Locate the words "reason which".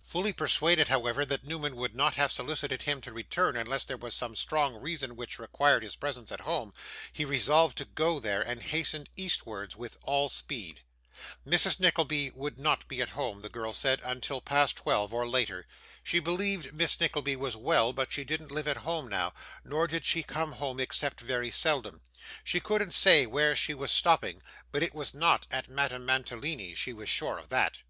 4.76-5.40